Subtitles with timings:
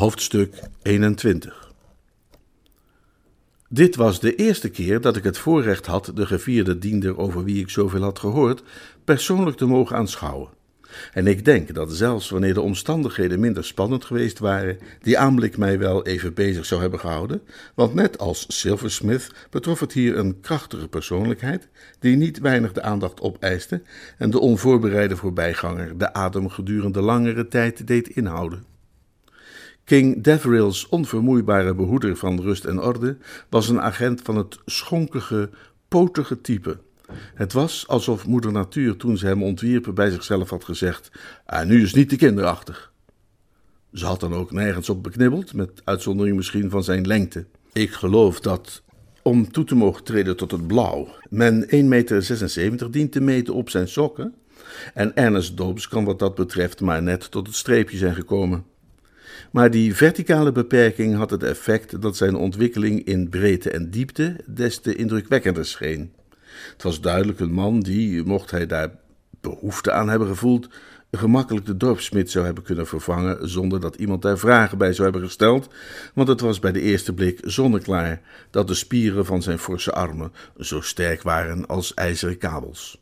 [0.00, 1.72] Hoofdstuk 21
[3.68, 7.60] Dit was de eerste keer dat ik het voorrecht had de gevierde diender over wie
[7.60, 8.62] ik zoveel had gehoord,
[9.04, 10.48] persoonlijk te mogen aanschouwen.
[11.12, 15.78] En ik denk dat zelfs wanneer de omstandigheden minder spannend geweest waren, die aanblik mij
[15.78, 17.42] wel even bezig zou hebben gehouden,
[17.74, 23.20] want net als Silversmith betrof het hier een krachtige persoonlijkheid, die niet weinig de aandacht
[23.20, 23.82] opeiste
[24.18, 28.69] en de onvoorbereide voorbijganger de adem gedurende langere tijd deed inhouden.
[29.84, 33.16] King Deveril's onvermoeibare behoeder van rust en orde
[33.48, 35.50] was een agent van het schonkige,
[35.88, 36.78] potige type.
[37.34, 41.10] Het was alsof moeder natuur toen ze hem ontwierpen bij zichzelf had gezegd:
[41.46, 42.92] ah, nu is niet te kinderachtig.
[43.92, 47.46] Ze had dan ook nergens op beknibbeld, met uitzondering misschien van zijn lengte.
[47.72, 48.82] Ik geloof dat,
[49.22, 53.70] om toe te mogen treden tot het blauw, men 1,76 meter dient te meten op
[53.70, 54.34] zijn sokken.
[54.94, 58.64] En Ernest Dobbs kan wat dat betreft maar net tot het streepje zijn gekomen.
[59.50, 64.78] Maar die verticale beperking had het effect dat zijn ontwikkeling in breedte en diepte des
[64.78, 66.12] te indrukwekkender scheen.
[66.72, 68.90] Het was duidelijk een man die, mocht hij daar
[69.40, 70.68] behoefte aan hebben gevoeld,
[71.10, 75.28] gemakkelijk de dorpsmid zou hebben kunnen vervangen zonder dat iemand daar vragen bij zou hebben
[75.28, 75.68] gesteld,
[76.14, 78.20] want het was bij de eerste blik zonneklaar
[78.50, 83.00] dat de spieren van zijn forse armen zo sterk waren als ijzeren kabels.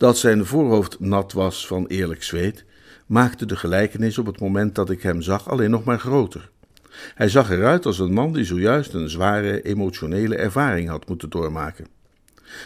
[0.00, 2.64] Dat zijn voorhoofd nat was van eerlijk zweet,
[3.06, 6.50] maakte de gelijkenis op het moment dat ik hem zag alleen nog maar groter.
[7.14, 11.86] Hij zag eruit als een man die zojuist een zware emotionele ervaring had moeten doormaken.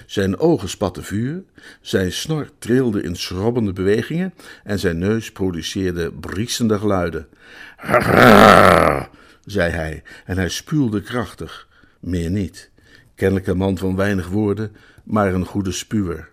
[0.06, 1.42] Zijn ogen spatten vuur,
[1.80, 4.34] zijn snor trilde in schrobbende bewegingen
[4.64, 7.28] en zijn neus produceerde briesende geluiden.
[9.54, 11.68] Zei hij, en hij spuwde krachtig.
[12.00, 12.70] Meer niet.
[13.14, 16.32] Kennelijk een man van weinig woorden, maar een goede spuwer.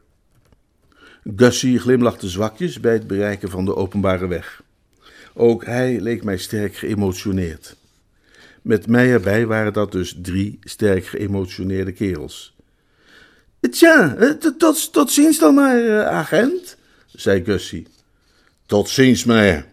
[1.36, 4.64] Gussie glimlachte zwakjes bij het bereiken van de openbare weg.
[5.34, 7.76] Ook hij leek mij sterk geëmotioneerd.
[8.62, 12.56] Met mij erbij waren dat dus drie sterk geëmotioneerde kerels.
[13.60, 14.16] Tja,
[14.58, 17.88] tot, tot ziens dan maar, agent, zei Gussie.
[18.66, 19.66] Tot ziens, meneer,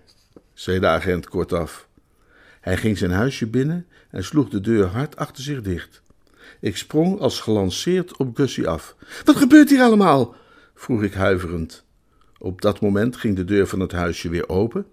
[0.55, 1.89] zei de agent kortaf.
[2.61, 6.03] Hij ging zijn huisje binnen en sloeg de deur hard achter zich dicht.
[6.61, 8.95] Ik sprong als gelanceerd op Gussie af.
[9.25, 10.37] Wat gebeurt hier allemaal?
[10.79, 11.85] Vroeg ik huiverend.
[12.39, 14.87] Op dat moment ging de deur van het huisje weer open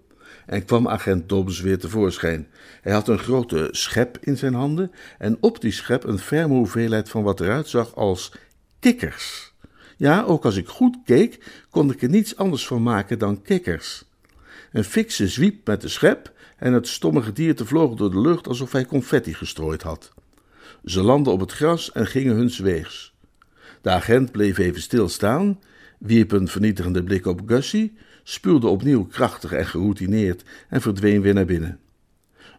[0.46, 2.48] en kwam agent Dobbs weer tevoorschijn.
[2.80, 7.08] Hij had een grote schep in zijn handen en op die schep een ferme hoeveelheid
[7.08, 8.32] van wat eruit zag als
[8.80, 9.54] kikkers.
[9.96, 14.04] Ja, ook als ik goed keek, kon ik er niets anders van maken dan kikkers.
[14.72, 18.72] Een fikse zwiep met de schep en het stomme gedierte vloog door de lucht alsof
[18.72, 20.12] hij confetti gestrooid had.
[20.84, 23.14] Ze landden op het gras en gingen hun weegs.
[23.82, 25.58] De agent bleef even stilstaan,
[26.06, 31.44] wierp een vernietigende blik op Gussie, spuwde opnieuw krachtig en geroutineerd en verdween weer naar
[31.44, 31.78] binnen.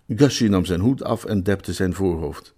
[0.08, 2.56] Gussie nam zijn hoed af en depte zijn voorhoofd.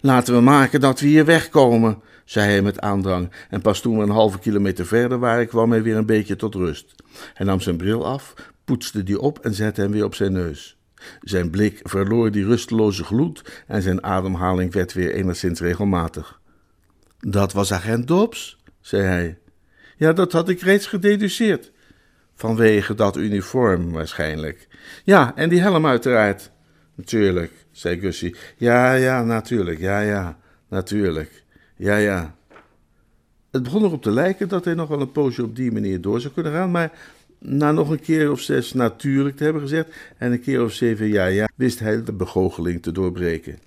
[0.00, 4.02] Laten we maken dat we hier wegkomen, zei hij met aandrang, en pas toen we
[4.02, 6.94] een halve kilometer verder waren, kwam hij weer een beetje tot rust.
[7.34, 8.34] Hij nam zijn bril af,
[8.64, 10.78] poetste die op en zette hem weer op zijn neus.
[11.20, 16.40] Zijn blik verloor die rusteloze gloed en zijn ademhaling werd weer enigszins regelmatig.
[17.18, 19.38] Dat was agent Dobbs, zei hij.
[20.00, 21.72] Ja, dat had ik reeds gededuceerd.
[22.34, 24.68] Vanwege dat uniform waarschijnlijk.
[25.04, 26.50] Ja, en die helm uiteraard.
[26.94, 28.36] Natuurlijk, zei Gussie.
[28.56, 31.44] Ja, ja, natuurlijk, ja, ja, natuurlijk.
[31.76, 32.34] Ja, ja.
[33.50, 36.20] Het begon erop te lijken dat hij nog wel een poosje op die manier door
[36.20, 36.92] zou kunnen gaan, maar
[37.38, 39.88] na nog een keer of zes natuurlijk te hebben gezegd
[40.18, 43.58] en een keer of zeven ja, ja, wist hij de begoocheling te doorbreken.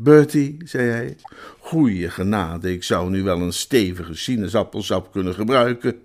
[0.00, 1.16] Bertie, zei hij,
[1.58, 6.02] goeie genade, ik zou nu wel een stevige sinaasappelsap kunnen gebruiken.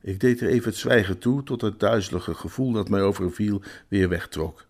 [0.00, 4.08] Ik deed er even het zwijgen toe, tot het duizelige gevoel dat mij overviel weer
[4.08, 4.66] wegtrok.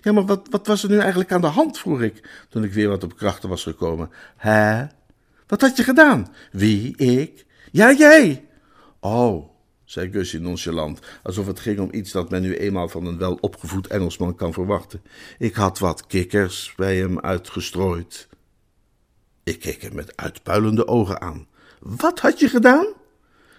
[0.00, 2.72] Ja, maar wat, wat was er nu eigenlijk aan de hand, vroeg ik, toen ik
[2.72, 4.10] weer wat op krachten was gekomen.
[4.36, 4.86] Hè?
[5.46, 6.32] Wat had je gedaan?
[6.52, 7.46] Wie, ik?
[7.72, 8.48] Ja, jij!
[9.00, 9.50] Oh,
[9.90, 13.86] zei Gussie nonchalant, alsof het ging om iets dat men nu eenmaal van een welopgevoed
[13.86, 15.02] Engelsman kan verwachten.
[15.38, 18.28] Ik had wat kikkers bij hem uitgestrooid.
[19.44, 21.46] Ik keek hem met uitpuilende ogen aan.
[21.78, 22.86] Wat had je gedaan?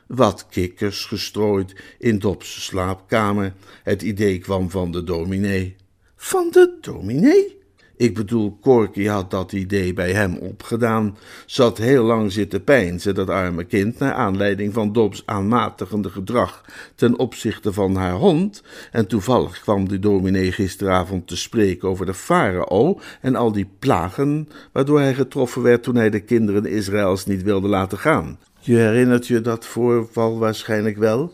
[0.08, 3.54] wat kikkers gestrooid in Dobs slaapkamer.
[3.84, 5.76] Het idee kwam van de dominee.
[6.16, 7.61] Van de dominee?
[8.02, 11.18] Ik bedoel, Corky had dat idee bij hem opgedaan.
[11.46, 16.66] Zat heel lang zitten pijnzen, dat arme kind, naar aanleiding van Dobs aanmatigende gedrag
[16.96, 18.64] ten opzichte van haar hond.
[18.92, 24.50] En toevallig kwam de dominee gisteravond te spreken over de farao en al die plagen
[24.72, 28.40] waardoor hij getroffen werd toen hij de kinderen Israëls niet wilde laten gaan.
[28.60, 31.32] Je herinnert je dat voorval waarschijnlijk wel?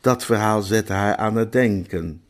[0.00, 2.23] Dat verhaal zette haar aan het denken.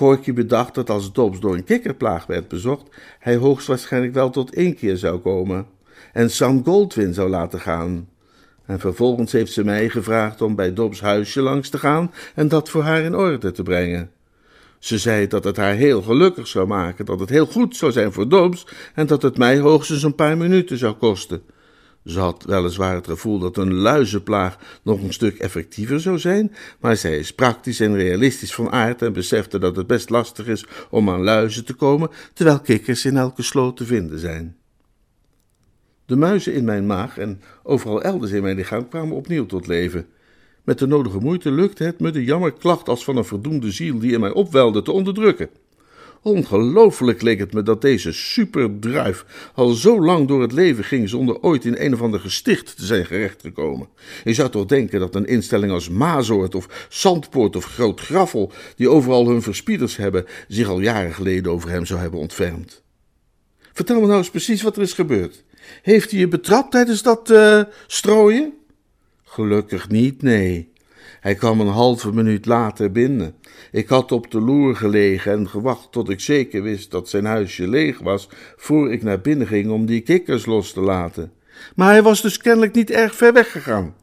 [0.00, 2.88] Corky bedacht dat als Dobbs door een kikkerplaag werd bezocht,
[3.18, 5.66] hij hoogstwaarschijnlijk wel tot één keer zou komen
[6.12, 8.08] en Sam Goldwyn zou laten gaan.
[8.66, 12.68] En vervolgens heeft ze mij gevraagd om bij Dobbs huisje langs te gaan en dat
[12.68, 14.10] voor haar in orde te brengen.
[14.78, 18.12] Ze zei dat het haar heel gelukkig zou maken, dat het heel goed zou zijn
[18.12, 21.42] voor Dobbs en dat het mij hoogstens een paar minuten zou kosten.
[22.04, 26.96] Ze had weliswaar het gevoel dat een luizenplaag nog een stuk effectiever zou zijn, maar
[26.96, 31.10] zij is praktisch en realistisch van aard en besefte dat het best lastig is om
[31.10, 34.56] aan luizen te komen, terwijl kikkers in elke sloot te vinden zijn.
[36.06, 40.06] De muizen in mijn maag en overal elders in mijn lichaam kwamen opnieuw tot leven.
[40.64, 44.12] Met de nodige moeite lukte het me de jammerklacht als van een verdoemde ziel die
[44.12, 45.48] in mij opwelde te onderdrukken.
[46.22, 51.40] Ongelooflijk leek het me dat deze superdruif al zo lang door het leven ging zonder
[51.40, 53.04] ooit in een of ander gesticht te zijn
[53.38, 53.88] gekomen.
[54.24, 58.88] Je zou toch denken dat een instelling als Mazoort of Zandpoort of Groot Graffel, die
[58.88, 62.82] overal hun verspieders hebben, zich al jaren geleden over hem zou hebben ontfermd.
[63.72, 65.44] Vertel me nou eens precies wat er is gebeurd.
[65.82, 68.52] Heeft hij je betrapt tijdens dat uh, strooien?
[69.24, 70.72] Gelukkig niet, nee.
[71.20, 73.34] Hij kwam een halve minuut later binnen.
[73.70, 77.68] Ik had op de loer gelegen en gewacht tot ik zeker wist dat zijn huisje
[77.68, 81.32] leeg was, voor ik naar binnen ging om die kikkers los te laten.
[81.74, 83.94] Maar hij was dus kennelijk niet erg ver weggegaan.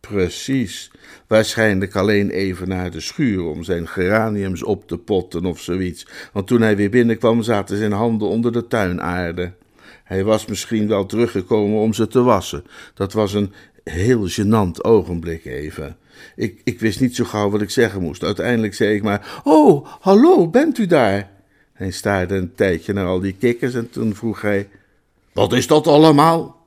[0.00, 0.90] Precies,
[1.26, 6.46] waarschijnlijk alleen even naar de schuur om zijn geraniums op te potten of zoiets, want
[6.46, 9.52] toen hij weer binnenkwam zaten zijn handen onder de tuinaarde.
[10.04, 12.64] Hij was misschien wel teruggekomen om ze te wassen.
[12.94, 13.52] Dat was een
[13.84, 15.96] heel gênant ogenblik even.
[16.36, 18.22] Ik, ik wist niet zo gauw wat ik zeggen moest.
[18.22, 21.30] Uiteindelijk zei ik maar: Oh, hallo, bent u daar?
[21.72, 24.68] Hij staarde een tijdje naar al die kikkers en toen vroeg hij:
[25.32, 26.66] Wat is dat allemaal?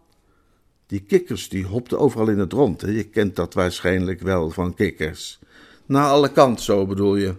[0.88, 2.82] Die kikkers die hopten overal in het rond.
[2.82, 5.40] Je kent dat waarschijnlijk wel van kikkers.
[5.86, 7.36] Naar alle kanten, zo bedoel je?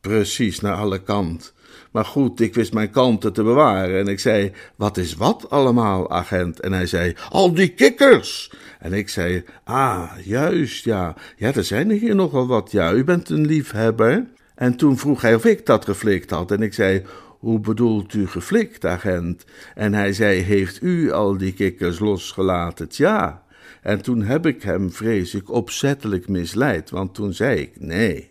[0.00, 1.50] Precies, naar alle kanten.
[1.90, 6.10] Maar goed, ik wist mijn kanten te bewaren en ik zei: Wat is wat allemaal,
[6.10, 6.60] agent?
[6.60, 8.52] En hij zei: Al die kikkers.
[8.78, 11.14] En ik zei: Ah, juist, ja.
[11.36, 12.92] Ja, er zijn er hier nogal wat, ja.
[12.92, 14.26] U bent een liefhebber.
[14.54, 16.50] En toen vroeg hij of ik dat geflikt had.
[16.50, 17.02] En ik zei:
[17.38, 19.44] Hoe bedoelt u geflikt, agent?
[19.74, 22.86] En hij zei: Heeft u al die kikkers losgelaten?
[22.90, 23.42] Ja.
[23.82, 28.30] En toen heb ik hem, vrees ik, opzettelijk misleid, want toen zei ik: Nee.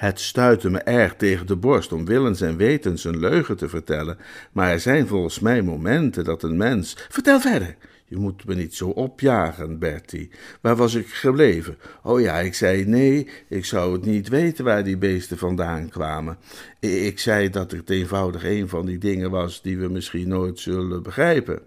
[0.00, 4.18] Het stuitte me erg tegen de borst om willens en wetens een leugen te vertellen,
[4.52, 6.96] maar er zijn volgens mij momenten dat een mens.
[7.08, 7.76] Vertel verder.
[8.04, 10.30] Je moet me niet zo opjagen, Bertie.
[10.60, 11.78] Waar was ik gebleven?
[12.02, 16.38] Oh ja, ik zei nee, ik zou het niet weten waar die beesten vandaan kwamen.
[16.78, 21.02] Ik zei dat het eenvoudig een van die dingen was die we misschien nooit zullen
[21.02, 21.62] begrijpen.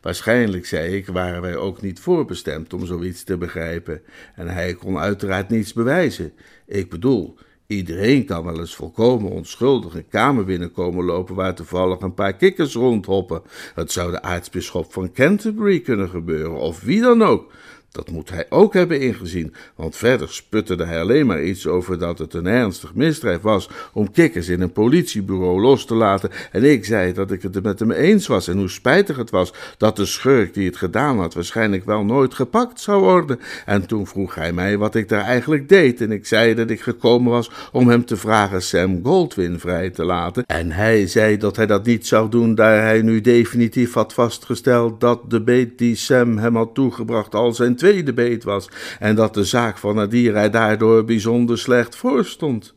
[0.00, 4.02] Waarschijnlijk, zei ik, waren wij ook niet voorbestemd om zoiets te begrijpen,
[4.34, 6.32] en hij kon uiteraard niets bewijzen.
[6.66, 12.14] Ik bedoel, Iedereen kan wel eens volkomen onschuldig een kamer binnenkomen lopen waar toevallig een
[12.14, 13.42] paar kikkers rondhoppen.
[13.74, 17.52] Het zou de aartsbisschop van Canterbury kunnen gebeuren, of wie dan ook.
[17.94, 22.18] Dat moet hij ook hebben ingezien, want verder sputterde hij alleen maar iets over dat
[22.18, 26.30] het een ernstig misdrijf was om kikkers in een politiebureau los te laten.
[26.52, 29.52] En ik zei dat ik het met hem eens was en hoe spijtig het was
[29.76, 33.40] dat de schurk die het gedaan had waarschijnlijk wel nooit gepakt zou worden.
[33.66, 36.80] En toen vroeg hij mij wat ik daar eigenlijk deed en ik zei dat ik
[36.80, 40.46] gekomen was om hem te vragen Sam Goldwyn vrij te laten.
[40.46, 45.00] En hij zei dat hij dat niet zou doen daar hij nu definitief had vastgesteld
[45.00, 49.34] dat de beet die Sam hem had toegebracht al zijn tweede beet was en dat
[49.34, 52.74] de zaak van Nadir hij daardoor bijzonder slecht voorstond.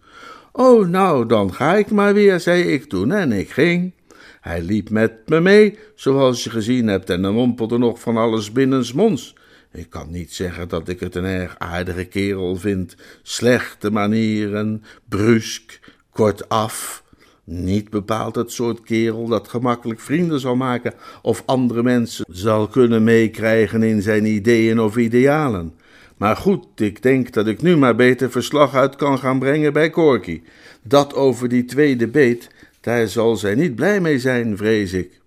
[0.51, 3.93] Oh, nou, dan ga ik maar weer, zei ik toen, en ik ging.
[4.41, 9.35] Hij liep met me mee, zoals je gezien hebt, en mompelde nog van alles binnensmonds.
[9.71, 12.95] Ik kan niet zeggen dat ik het een erg aardige kerel vind.
[13.21, 15.79] Slechte manieren, brusk,
[16.11, 17.03] kortaf.
[17.49, 23.03] Niet bepaald het soort kerel dat gemakkelijk vrienden zal maken of andere mensen zal kunnen
[23.03, 25.73] meekrijgen in zijn ideeën of idealen.
[26.17, 29.89] Maar goed, ik denk dat ik nu maar beter verslag uit kan gaan brengen bij
[29.89, 30.41] Corky.
[30.81, 32.49] Dat over die tweede beet,
[32.81, 35.21] daar zal zij niet blij mee zijn, vrees ik.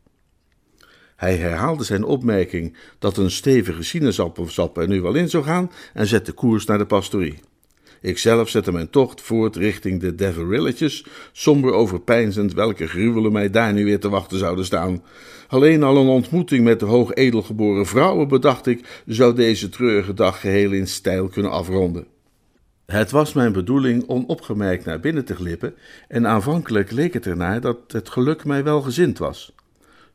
[1.17, 6.07] Hij herhaalde zijn opmerking dat een stevige sinaasappelsap er nu wel in zou gaan en
[6.07, 7.39] zette koers naar de pastorie.
[8.01, 13.85] Ikzelf zette mijn tocht voort richting de Deverilletjes, somber overpeinzend welke gruwelen mij daar nu
[13.85, 15.03] weer te wachten zouden staan.
[15.49, 20.41] Alleen al een ontmoeting met de hoog edelgeboren vrouwen, bedacht ik, zou deze treurige dag
[20.41, 22.07] geheel in stijl kunnen afronden.
[22.87, 25.75] Het was mijn bedoeling onopgemerkt naar binnen te glippen,
[26.09, 29.53] en aanvankelijk leek het ernaar dat het geluk mij wel gezind was.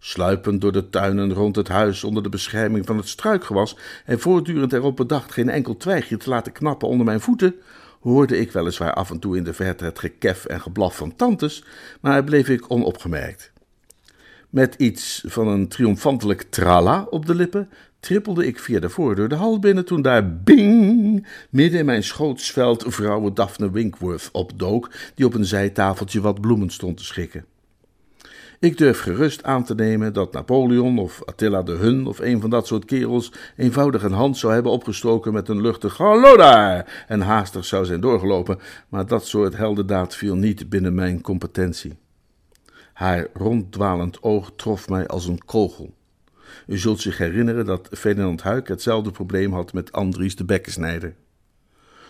[0.08, 4.74] Sluipend door de tuinen rond het huis onder de bescherming van het struikgewas en voortdurend
[4.74, 7.56] erop bedacht geen enkel twijgje te laten knappen onder mijn voeten,
[8.02, 11.64] hoorde ik weliswaar af en toe in de verte het gekef en geblaf van tantes,
[12.02, 13.52] maar bleef ik onopgemerkt.
[14.50, 17.70] Met iets van een triomfantelijk trala op de lippen
[18.00, 22.84] trippelde ik via de voordeur de hal binnen toen daar bing midden in mijn schootsveld
[22.88, 27.46] vrouwen Daphne Winkworth opdook, die op een zijtafeltje wat bloemen stond te schikken.
[28.60, 32.50] Ik durf gerust aan te nemen dat Napoleon of Attila de Hun of een van
[32.50, 37.22] dat soort kerels eenvoudig een hand zou hebben opgestoken met een luchtig hallo daar en
[37.22, 38.60] haastig zou zijn doorgelopen,
[38.90, 41.98] maar dat soort heldendaad viel niet binnen mijn competentie.
[42.94, 45.94] Haar ronddwalend oog trof mij als een kogel.
[46.68, 51.16] U zult zich herinneren dat Ferdinand Huyck hetzelfde probleem had met Andries de Bekkensnijder.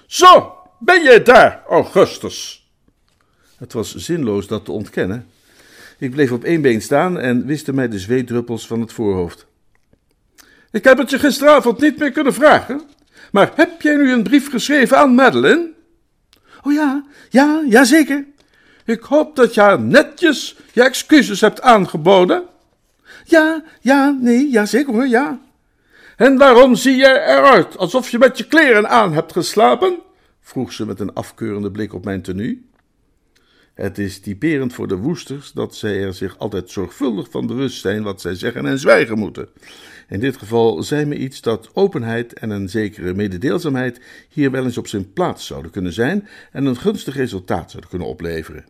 [0.05, 2.69] Zo, ben je daar, Augustus?
[3.57, 5.27] Het was zinloos dat te ontkennen.
[5.97, 9.45] Ik bleef op één been staan en wiste mij de zweetdruppels van het voorhoofd.
[10.71, 12.81] Ik heb het je gisteravond niet meer kunnen vragen,
[13.31, 15.71] maar heb jij nu een brief geschreven aan Madeline?
[16.63, 18.25] Oh ja, ja, ja zeker.
[18.85, 22.43] Ik hoop dat je haar netjes je excuses hebt aangeboden.
[23.23, 25.39] Ja, ja, nee, ja zeker hoor, ja.
[26.17, 29.99] En waarom zie jij eruit alsof je met je kleren aan hebt geslapen?
[30.41, 32.69] vroeg ze met een afkeurende blik op mijn tenue.
[33.75, 38.03] Het is typerend voor de woesters dat zij er zich altijd zorgvuldig van bewust zijn
[38.03, 39.47] wat zij zeggen en zwijgen moeten.
[40.07, 44.77] In dit geval zei me iets dat openheid en een zekere mededeelzaamheid hier wel eens
[44.77, 48.65] op zijn plaats zouden kunnen zijn en een gunstig resultaat zouden kunnen opleveren.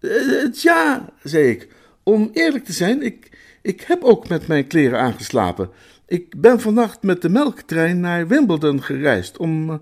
[0.00, 1.68] Uh, ja, zei ik,
[2.02, 5.70] om eerlijk te zijn, ik, ik heb ook met mijn kleren aangeslapen.
[6.06, 9.76] Ik ben vannacht met de melktrein naar Wimbledon gereisd om, eh,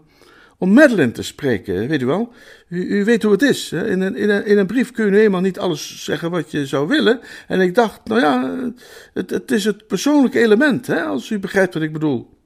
[0.58, 2.32] om Madeline te spreken, weet u wel.
[2.68, 3.70] U, u weet hoe het is.
[3.70, 3.88] Hè?
[3.88, 6.88] In, een, in, een, brief kun je nu eenmaal niet alles zeggen wat je zou
[6.88, 7.20] willen.
[7.48, 8.72] En ik dacht, nou ja,
[9.12, 12.38] het, het is het persoonlijke element, hè, als u begrijpt wat ik bedoel.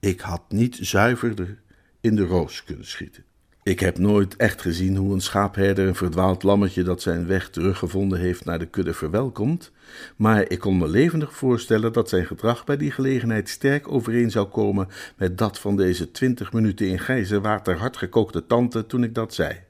[0.00, 1.62] Ik had niet zuiverder
[2.00, 3.24] in de roos kunnen schieten.
[3.68, 8.18] Ik heb nooit echt gezien hoe een schaapherder een verdwaald lammetje dat zijn weg teruggevonden
[8.18, 9.72] heeft naar de kudde verwelkomt,
[10.16, 14.46] maar ik kon me levendig voorstellen dat zijn gedrag bij die gelegenheid sterk overeen zou
[14.46, 19.34] komen met dat van deze twintig minuten in gijze water hardgekookte tante toen ik dat
[19.34, 19.60] zei.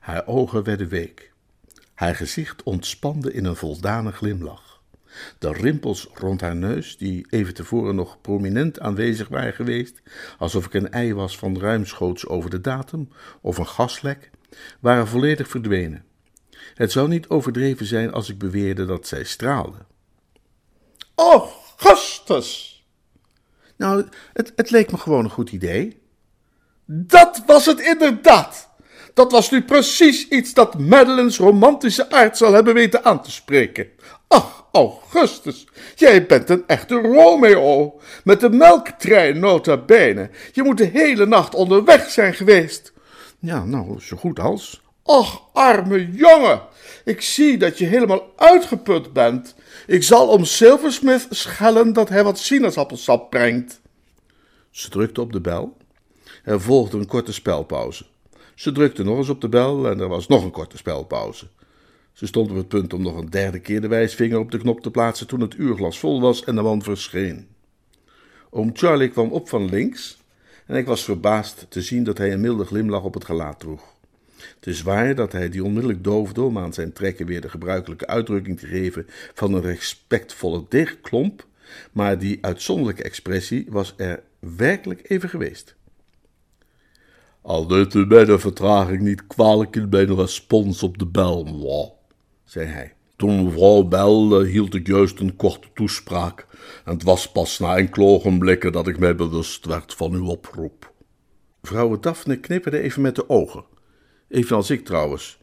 [0.00, 1.32] Haar ogen werden week.
[1.94, 4.73] Haar gezicht ontspande in een voldane glimlach.
[5.38, 10.02] De rimpels rond haar neus, die even tevoren nog prominent aanwezig waren geweest,
[10.38, 13.08] alsof ik een ei was van ruimschoots over de datum
[13.40, 14.30] of een gaslek,
[14.80, 16.04] waren volledig verdwenen.
[16.74, 19.78] Het zou niet overdreven zijn als ik beweerde dat zij straalde.
[21.14, 22.72] Augustus!
[23.76, 26.02] Nou, het, het leek me gewoon een goed idee.
[26.86, 28.73] Dat was het inderdaad!
[29.14, 33.88] Dat was nu precies iets dat Madeline's romantische aard zal hebben weten aan te spreken.
[34.28, 38.00] Ach, Augustus, jij bent een echte Romeo.
[38.24, 40.30] Met de melktrein nota bene.
[40.52, 42.92] Je moet de hele nacht onderweg zijn geweest.
[43.38, 44.82] Ja, nou, zo goed als.
[45.04, 46.62] Ach, arme jongen.
[47.04, 49.54] Ik zie dat je helemaal uitgeput bent.
[49.86, 53.80] Ik zal om Silversmith schellen dat hij wat sinaasappelsap brengt.
[54.70, 55.76] Ze drukte op de bel.
[56.44, 58.04] Er volgde een korte spelpauze.
[58.54, 61.46] Ze drukte nog eens op de bel en er was nog een korte spelpauze.
[62.12, 64.80] Ze stond op het punt om nog een derde keer de wijsvinger op de knop
[64.80, 67.46] te plaatsen toen het uurglas vol was en de man verscheen.
[68.50, 70.18] Oom Charlie kwam op van links
[70.66, 73.94] en ik was verbaasd te zien dat hij een milde glimlach op het gelaat droeg.
[74.36, 78.06] Het is waar dat hij die onmiddellijk doofde om aan zijn trekken weer de gebruikelijke
[78.06, 81.46] uitdrukking te geven van een respectvolle dichtklomp,
[81.92, 85.74] maar die uitzonderlijke expressie was er werkelijk even geweest.
[87.44, 91.90] Al neemt u mij de vertraging niet kwalijk in mijn respons op de bel, moi
[92.44, 92.94] zei hij.
[93.16, 96.46] Toen mevrouw belde, hield ik juist een korte toespraak,
[96.84, 100.92] en het was pas na enkele ogenblikken dat ik mij bewust werd van uw oproep.
[101.62, 103.64] Vrouw Daphne knipperde even met de ogen,
[104.28, 105.38] evenals ik trouwens.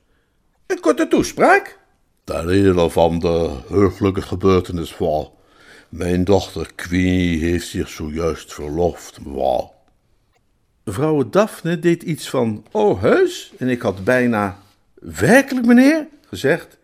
[0.67, 1.79] Een korte toespraak?
[2.23, 5.31] Ten ene van de heugelijke gebeurtenis van.
[5.89, 9.80] Mijn dochter Queenie heeft zich zojuist verloofd, mevrouw.
[10.91, 14.59] Vrouw Daphne deed iets van, oh heus, en ik had bijna,
[14.99, 16.79] werkelijk meneer, gezegd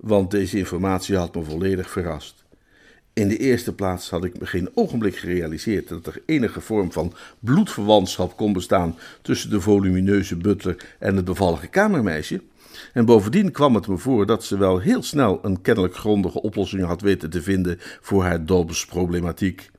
[0.00, 2.44] want deze informatie had me volledig verrast.
[3.12, 7.12] In de eerste plaats had ik me geen ogenblik gerealiseerd dat er enige vorm van
[7.38, 12.40] bloedverwantschap kon bestaan tussen de volumineuze butler en het bevallige kamermeisje.
[12.92, 16.84] En bovendien kwam het me voor dat ze wel heel snel een kennelijk grondige oplossing
[16.84, 19.70] had weten te vinden voor haar dolbesproblematiek.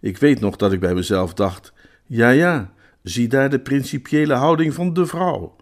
[0.00, 1.72] Ik weet nog dat ik bij mezelf dacht:
[2.06, 5.56] ja, ja, zie daar de principiële houding van de vrouw.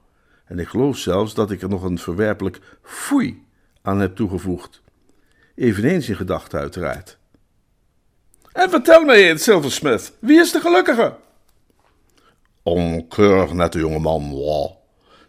[0.44, 3.44] En ik geloof zelfs dat ik er nog een verwerpelijk foei
[3.82, 4.82] aan heb toegevoegd.
[5.54, 7.18] Eveneens in gedachten, uiteraard.
[8.52, 11.16] En vertel mij eens, Silversmith, wie is de gelukkige?
[12.62, 14.70] Een keurig nette jongeman, wow.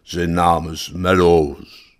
[0.02, 1.96] Zijn naam is Mellows.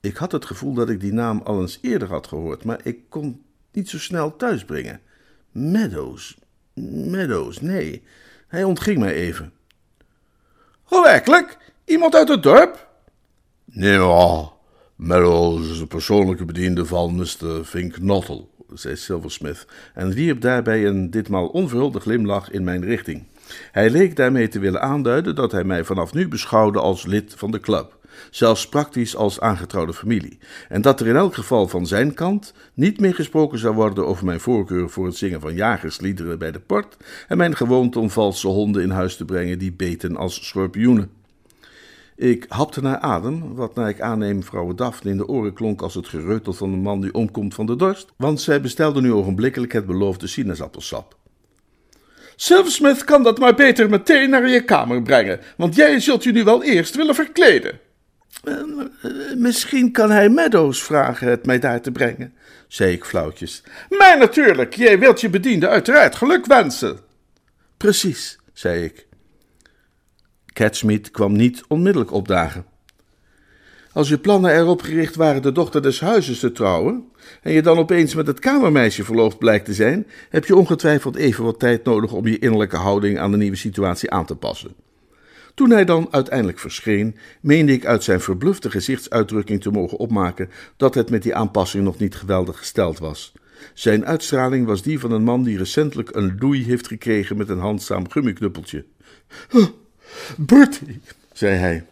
[0.00, 2.98] Ik had het gevoel dat ik die naam al eens eerder had gehoord, maar ik
[3.08, 5.00] kon niet zo snel thuisbrengen.
[5.52, 6.38] Meadows,
[6.74, 8.02] Meadows, nee,
[8.46, 9.52] hij ontging mij even.
[10.88, 11.58] Oh, werkelijk?
[11.84, 12.88] Iemand uit het dorp?
[13.64, 14.48] Nee, maar
[14.96, 17.64] Mellows is de persoonlijke bediende van Mr.
[17.64, 23.24] Fink Nottle, zei Silversmith en wierp daarbij een ditmaal onverhulde glimlach in mijn richting.
[23.72, 27.50] Hij leek daarmee te willen aanduiden dat hij mij vanaf nu beschouwde als lid van
[27.50, 27.98] de club,
[28.30, 30.38] zelfs praktisch als aangetrouwde familie,
[30.68, 34.24] en dat er in elk geval van zijn kant niet meer gesproken zou worden over
[34.24, 36.96] mijn voorkeur voor het zingen van jagersliederen bij de port
[37.28, 41.10] en mijn gewoonte om valse honden in huis te brengen die beten als schorpioenen.
[42.16, 45.94] Ik hapte naar adem, wat naar ik aanneem vrouw Daphne in de oren klonk als
[45.94, 49.72] het gereutel van een man die omkomt van de dorst, want zij bestelde nu ogenblikkelijk
[49.72, 51.16] het beloofde sinaasappelsap.
[52.36, 56.44] Silversmith kan dat maar beter meteen naar je kamer brengen, want jij zult je nu
[56.44, 57.80] wel eerst willen verkleden.
[58.44, 58.62] Uh,
[59.36, 62.34] misschien kan hij Meadows vragen het mij daar te brengen,
[62.68, 63.62] zei ik flauwtjes.
[63.88, 66.98] Maar natuurlijk, jij wilt je bediende uiteraard geluk wensen.
[67.76, 69.06] Precies, zei ik.
[70.52, 72.66] Catsmeet kwam niet onmiddellijk opdagen.
[73.96, 77.04] Als je plannen erop gericht waren de dochter des huizes te trouwen,
[77.42, 81.44] en je dan opeens met het kamermeisje verloofd blijkt te zijn, heb je ongetwijfeld even
[81.44, 84.74] wat tijd nodig om je innerlijke houding aan de nieuwe situatie aan te passen.
[85.54, 90.94] Toen hij dan uiteindelijk verscheen, meende ik uit zijn verblufte gezichtsuitdrukking te mogen opmaken dat
[90.94, 93.32] het met die aanpassing nog niet geweldig gesteld was.
[93.74, 97.58] Zijn uitstraling was die van een man die recentelijk een loei heeft gekregen met een
[97.58, 98.84] handzaam gummiknuppeltje.
[100.36, 101.00] Bertie,
[101.32, 101.84] zei hij,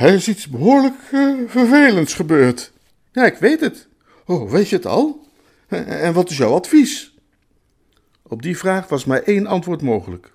[0.00, 2.72] er is iets behoorlijk uh, vervelends gebeurd.
[3.12, 3.88] Ja, ik weet het.
[4.26, 5.28] Oh, weet je het al?
[5.68, 7.14] En wat is jouw advies?
[8.22, 10.30] Op die vraag was maar één antwoord mogelijk.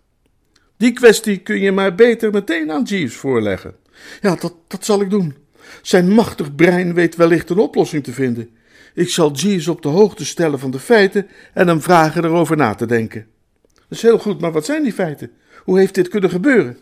[0.78, 3.76] Die kwestie kun je maar beter meteen aan Jeeves voorleggen.
[4.22, 5.36] Ja, dat, dat zal ik doen.
[5.82, 8.50] Zijn machtig brein weet wellicht een oplossing te vinden.
[8.94, 12.76] Ik zal Jeeves op de hoogte stellen van de feiten en hem vragen erover na
[12.76, 13.28] te denken.
[13.74, 15.32] Dat is heel goed, maar wat zijn die feiten?
[15.64, 16.78] Hoe heeft dit kunnen gebeuren?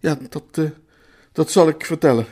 [0.00, 0.64] Ja, dat, uh,
[1.32, 2.26] dat zal ik vertellen.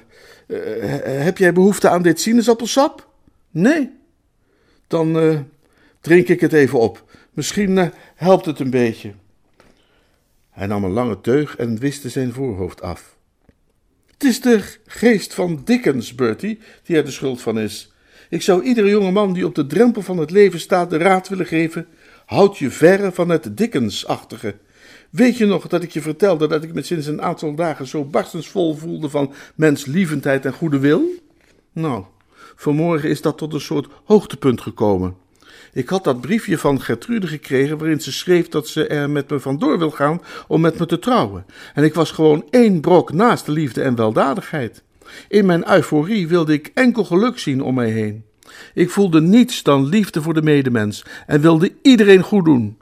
[0.46, 0.58] Uh,
[1.02, 3.08] heb jij behoefte aan dit sinaasappelsap?
[3.50, 3.90] Nee.
[4.86, 5.40] Dan uh,
[6.00, 7.04] drink ik het even op.
[7.32, 9.14] Misschien helpt het een beetje.
[10.50, 13.16] Hij nam een lange teug en wischte zijn voorhoofd af.
[14.12, 17.92] Het is de geest van Dickens, Bertie, die er de schuld van is.
[18.28, 21.28] Ik zou iedere jonge man die op de drempel van het leven staat de raad
[21.28, 21.86] willen geven:
[22.26, 24.54] houd je verre van het Dickens-achtige.
[25.16, 28.04] Weet je nog dat ik je vertelde dat ik me sinds een aantal dagen zo
[28.04, 31.02] barstensvol voelde van menslievendheid en goede wil?
[31.72, 32.04] Nou,
[32.56, 35.16] vanmorgen is dat tot een soort hoogtepunt gekomen.
[35.72, 39.40] Ik had dat briefje van Gertrude gekregen waarin ze schreef dat ze er met me
[39.40, 41.46] vandoor wil gaan om met me te trouwen.
[41.74, 44.82] En ik was gewoon één brok naast de liefde en weldadigheid.
[45.28, 48.24] In mijn euforie wilde ik enkel geluk zien om mij heen.
[48.74, 52.76] Ik voelde niets dan liefde voor de medemens en wilde iedereen goed doen.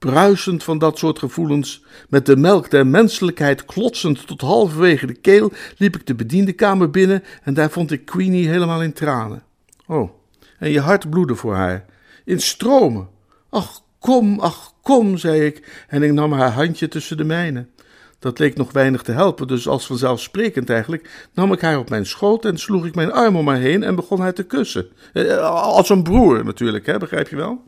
[0.00, 5.52] Bruisend van dat soort gevoelens, met de melk der menselijkheid klotsend tot halverwege de keel,
[5.76, 9.42] liep ik de bediendenkamer binnen en daar vond ik Queenie helemaal in tranen.
[9.86, 10.10] Oh,
[10.58, 11.84] en je hart bloedde voor haar,
[12.24, 13.08] in stromen.
[13.50, 17.66] Ach, kom, ach, kom, zei ik, en ik nam haar handje tussen de mijne.
[18.18, 22.06] Dat leek nog weinig te helpen, dus als vanzelfsprekend eigenlijk, nam ik haar op mijn
[22.06, 24.86] schoot en sloeg ik mijn arm om haar heen en begon haar te kussen.
[25.12, 27.62] Eh, als een broer natuurlijk, hè, begrijp je wel?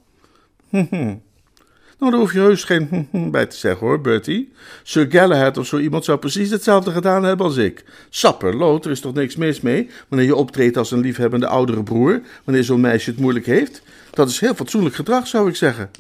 [1.98, 4.52] Nou, daar hoef je heus geen bij te zeggen hoor, Bertie.
[4.82, 7.84] Sir Galahad of zo iemand zou precies hetzelfde gedaan hebben als ik.
[8.08, 12.20] Sapperloot, er is toch niks mis mee wanneer je optreedt als een liefhebbende oudere broer,
[12.44, 13.82] wanneer zo'n meisje het moeilijk heeft.
[14.10, 15.90] Dat is heel fatsoenlijk gedrag, zou ik zeggen.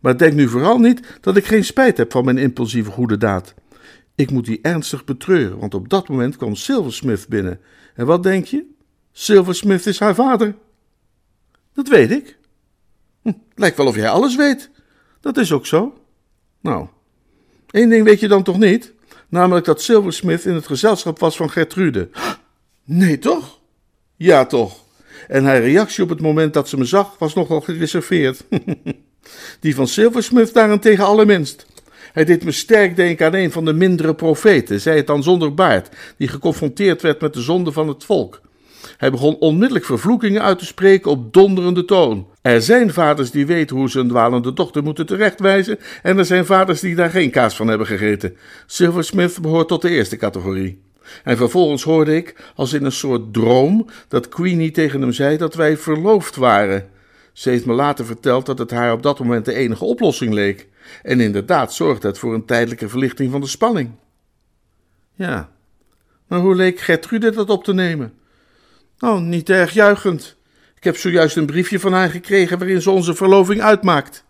[0.00, 3.54] Maar denk nu vooral niet dat ik geen spijt heb van mijn impulsieve goede daad.
[4.14, 7.60] Ik moet die ernstig betreuren, want op dat moment kwam Silversmith binnen.
[7.94, 8.64] En wat denk je?
[9.12, 10.54] Silversmith is haar vader.
[11.72, 12.38] Dat weet ik.
[13.22, 14.70] Hm, lijkt wel of jij alles weet.
[15.20, 15.94] Dat is ook zo.
[16.60, 16.86] Nou,
[17.70, 18.92] één ding weet je dan toch niet?
[19.28, 22.08] Namelijk dat Silversmith in het gezelschap was van Gertrude.
[22.84, 23.58] Nee, toch?
[24.16, 24.84] Ja, toch.
[25.28, 28.44] En haar reactie op het moment dat ze me zag was nogal gereserveerd.
[29.60, 31.66] Die van Silversmith daarentegen allerminst.
[32.12, 35.54] Hij deed me sterk denken aan een van de mindere profeten, zei het dan zonder
[35.54, 38.40] baard, die geconfronteerd werd met de zonde van het volk.
[38.96, 42.26] Hij begon onmiddellijk vervloekingen uit te spreken op donderende toon.
[42.42, 46.46] Er zijn vaders die weten hoe ze een dwalende dochter moeten terechtwijzen, en er zijn
[46.46, 48.36] vaders die daar geen kaas van hebben gegeten.
[48.66, 50.82] Silversmith behoort tot de eerste categorie.
[51.24, 55.54] En vervolgens hoorde ik, als in een soort droom, dat Queenie tegen hem zei dat
[55.54, 56.88] wij verloofd waren.
[57.32, 60.68] Ze heeft me later verteld dat het haar op dat moment de enige oplossing leek.
[61.02, 63.90] En inderdaad zorgde het voor een tijdelijke verlichting van de spanning.
[65.14, 65.50] Ja,
[66.26, 68.12] maar hoe leek Gertrude dat op te nemen?
[68.98, 70.36] Oh, niet erg juichend.
[70.80, 74.24] Ik heb zojuist een briefje van haar gekregen waarin ze onze verloving uitmaakt.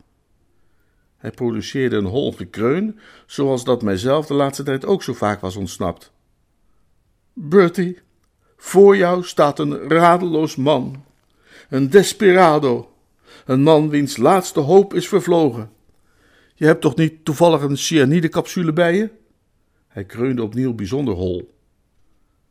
[1.16, 5.56] Hij produceerde een hol gekreun, zoals dat mijzelf de laatste tijd ook zo vaak was
[5.56, 6.12] ontsnapt.
[7.32, 7.98] Bertie,
[8.56, 11.04] voor jou staat een radeloos man,
[11.68, 12.92] een desperado,
[13.44, 15.70] een man wiens laatste hoop is vervlogen.
[16.54, 19.10] Je hebt toch niet toevallig een cyanidecapsule bij je?
[19.88, 21.59] Hij kreunde opnieuw bijzonder hol.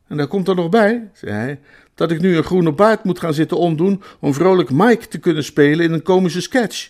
[0.10, 1.60] En daar komt er nog bij, zei hij,
[1.96, 5.44] dat ik nu een groene baard moet gaan zitten omdoen om vrolijk Mike te kunnen
[5.44, 6.90] spelen in een komische sketch.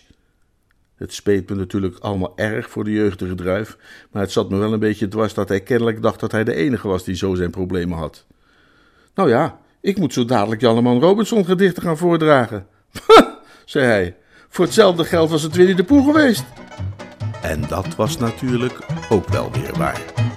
[0.96, 3.76] Het speet me natuurlijk allemaal erg voor de jeugdige druif,
[4.10, 6.54] maar het zat me wel een beetje dwars dat hij kennelijk dacht dat hij de
[6.54, 8.26] enige was die zo zijn problemen had.
[9.14, 12.66] Nou ja, ik moet zo dadelijk Janneman Robinson gedichten gaan voordragen.
[13.64, 14.16] zei hij,
[14.48, 16.44] voor hetzelfde geld was het Winnie de Poe geweest.
[17.42, 18.78] En dat was natuurlijk
[19.10, 20.29] ook wel weer waar.